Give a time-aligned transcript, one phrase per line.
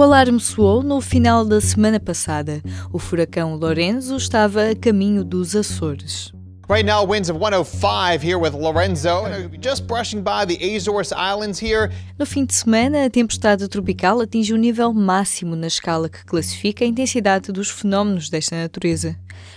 [0.00, 2.62] O alarme soou no final da semana passada.
[2.90, 6.32] O furacão Lorenzo estava a caminho dos Açores.
[6.70, 9.24] Right now, winds of 105 here with Lorenzo.
[9.60, 11.90] Just brushing by the Azores Islands here.
[12.16, 16.84] No fim de semana, a tempestade tropical atinge o nível máximo na escala que classifica
[16.84, 19.16] a intensidade dos fenómenos desta natureza.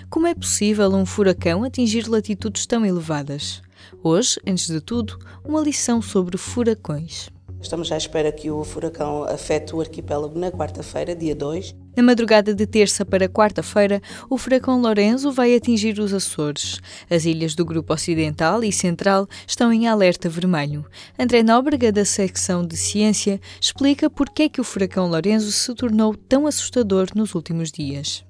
[0.09, 3.61] Como é possível um furacão atingir latitudes tão elevadas?
[4.03, 7.29] Hoje, antes de tudo, uma lição sobre furacões.
[7.63, 11.73] Estamos à espera que o furacão afete o arquipélago na quarta-feira, dia 2.
[11.95, 16.81] Na madrugada de terça para quarta-feira, o furacão Lorenzo vai atingir os Açores.
[17.09, 20.85] As ilhas do Grupo Ocidental e Central estão em alerta vermelho.
[21.17, 25.73] André Nóbrega, da secção de Ciência, explica por que é que o furacão Lorenzo se
[25.73, 28.25] tornou tão assustador nos últimos dias.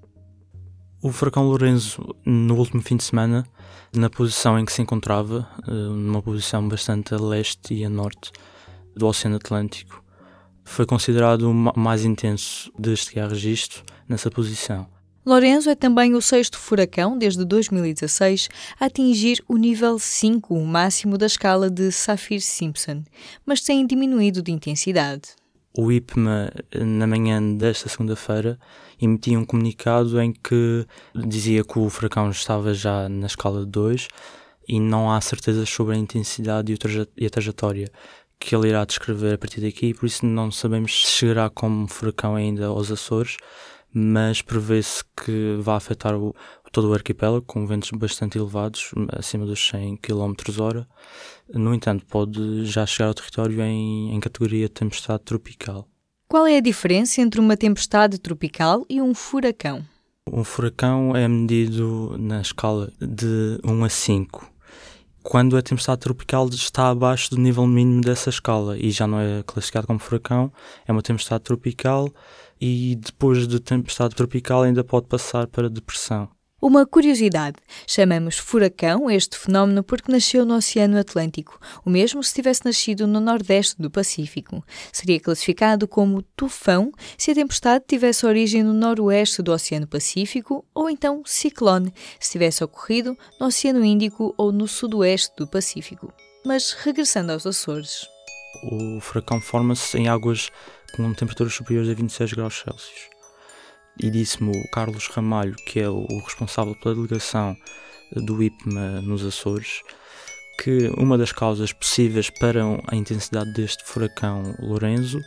[1.01, 3.43] O furacão Lorenzo, no último fim de semana,
[3.91, 8.31] na posição em que se encontrava, eh, numa posição bastante a leste e a norte,
[8.95, 10.03] do Oceano Atlântico.
[10.63, 14.87] Foi considerado o mais intenso desde que há registro nessa posição.
[15.25, 21.17] Lorenzo é também o sexto furacão desde 2016 a atingir o nível 5, o máximo
[21.17, 23.03] da escala de Saffir-Simpson,
[23.45, 25.29] mas tem diminuído de intensidade.
[25.77, 28.59] O IPMA, na manhã desta segunda-feira,
[29.01, 34.07] emitia um comunicado em que dizia que o furacão estava já na escala de 2
[34.67, 36.77] e não há certezas sobre a intensidade
[37.17, 37.89] e a trajetória
[38.39, 42.35] que ele irá descrever a partir daqui, por isso não sabemos se chegará como furacão
[42.35, 43.37] ainda aos Açores,
[43.93, 46.35] mas prevê-se que vai afetar o,
[46.71, 50.87] todo o arquipélago com ventos bastante elevados, acima dos 100 km hora.
[51.53, 55.87] No entanto, pode já chegar ao território em, em categoria de tempestade tropical.
[56.27, 59.85] Qual é a diferença entre uma tempestade tropical e um furacão?
[60.31, 64.52] Um furacão é medido na escala de 1 a 5
[65.23, 69.41] quando a tempestade tropical está abaixo do nível mínimo dessa escala e já não é
[69.43, 70.51] classificado como furacão,
[70.85, 72.11] é uma tempestade tropical
[72.59, 76.29] e depois de tempestade tropical ainda pode passar para depressão.
[76.61, 77.57] Uma curiosidade:
[77.87, 83.19] chamamos furacão este fenómeno porque nasceu no Oceano Atlântico, o mesmo se tivesse nascido no
[83.19, 84.63] Nordeste do Pacífico.
[84.91, 90.89] Seria classificado como tufão se a tempestade tivesse origem no Noroeste do Oceano Pacífico, ou
[90.89, 96.13] então ciclone se tivesse ocorrido no Oceano Índico ou no Sudoeste do Pacífico.
[96.45, 98.07] Mas regressando aos Açores.
[98.63, 100.49] O furacão forma-se em águas
[100.95, 103.12] com temperaturas superiores a 26 graus Celsius
[103.99, 107.55] e disse-me o Carlos Ramalho, que é o responsável pela delegação
[108.11, 109.81] do IPMA nos Açores,
[110.61, 115.19] que uma das causas possíveis para a intensidade deste furacão Lorenzo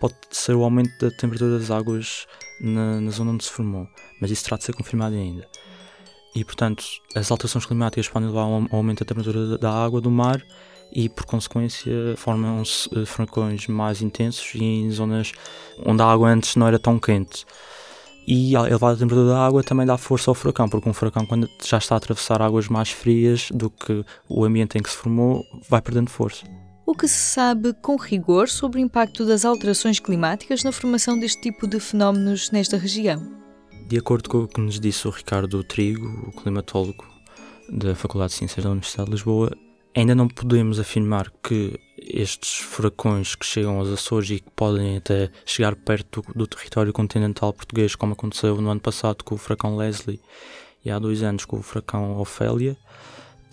[0.00, 2.26] pode ser o aumento da temperatura das águas
[2.60, 3.88] na, na zona onde se formou,
[4.20, 5.48] mas isso terá de ser confirmado ainda.
[6.34, 6.84] E, portanto,
[7.14, 10.42] as alterações climáticas podem levar ao aumento da temperatura da água do mar
[10.92, 15.32] e, por consequência, formam-se eh, furacões mais intensos e em zonas
[15.86, 17.46] onde a água antes não era tão quente
[18.26, 21.48] e a elevada temperatura da água também dá força ao furacão, porque um furacão, quando
[21.62, 25.44] já está a atravessar águas mais frias do que o ambiente em que se formou,
[25.68, 26.46] vai perdendo força.
[26.86, 31.40] O que se sabe com rigor sobre o impacto das alterações climáticas na formação deste
[31.40, 33.22] tipo de fenómenos nesta região?
[33.88, 37.04] De acordo com o que nos disse o Ricardo Trigo, o climatólogo
[37.70, 39.50] da Faculdade de Ciências da Universidade de Lisboa,
[39.94, 45.30] ainda não podemos afirmar que estes furacões que chegam aos Açores e que podem até
[45.46, 50.20] chegar perto do, território continental português, como aconteceu no ano passado com o furacão Leslie
[50.84, 52.76] e há dois anos com o furacão Ofélia,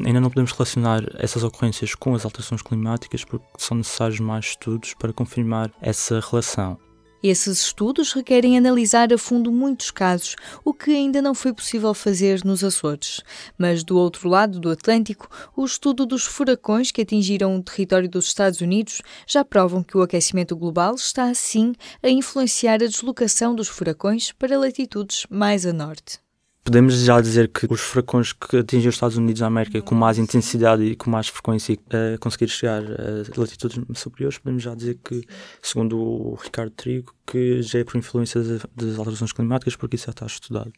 [0.03, 4.93] ainda não podemos relacionar essas ocorrências com as alterações climáticas porque são necessários mais estudos
[4.95, 6.77] para confirmar essa relação.
[7.23, 12.43] Esses estudos requerem analisar a fundo muitos casos, o que ainda não foi possível fazer
[12.43, 13.21] nos Açores.
[13.57, 18.25] Mas do outro lado do Atlântico, o estudo dos furacões que atingiram o território dos
[18.25, 23.67] Estados Unidos já provam que o aquecimento global está, assim, a influenciar a deslocação dos
[23.67, 26.19] furacões para latitudes mais a norte.
[26.63, 30.19] Podemos já dizer que os furacões que atingem os Estados Unidos da América com mais
[30.19, 35.25] intensidade e com mais frequência a conseguir chegar a latitudes superiores, podemos já dizer que,
[35.59, 38.39] segundo o Ricardo Trigo, que já é por influência
[38.75, 40.71] das alterações climáticas, porque isso já está estudado.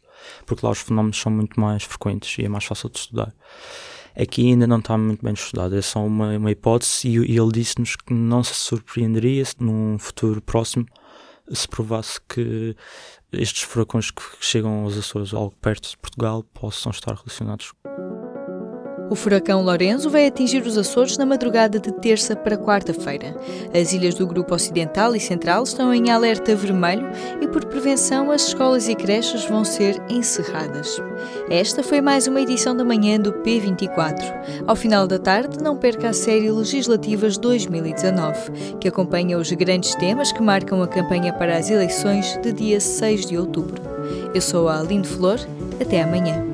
[0.46, 3.34] Porque lá os fenómenos são muito mais frequentes e é mais fácil de estudar.
[4.16, 7.52] Aqui ainda não está muito bem estudado, é só uma, uma hipótese e, e ele
[7.52, 10.86] disse-nos que não se surpreenderia se num futuro próximo
[11.50, 12.76] se provasse que
[13.32, 17.72] estes furacões que chegam aos Açores algo perto de Portugal possam estar relacionados.
[19.10, 23.36] O furacão Lorenzo vai atingir os Açores na madrugada de terça para quarta-feira.
[23.72, 27.06] As ilhas do Grupo Ocidental e Central estão em alerta vermelho
[27.40, 31.00] e, por prevenção, as escolas e creches vão ser encerradas.
[31.50, 34.64] Esta foi mais uma edição da manhã do P24.
[34.66, 40.32] Ao final da tarde, não perca a série Legislativas 2019, que acompanha os grandes temas
[40.32, 43.82] que marcam a campanha para as eleições de dia 6 de outubro.
[44.34, 45.38] Eu sou a Aline Flor.
[45.80, 46.53] Até amanhã.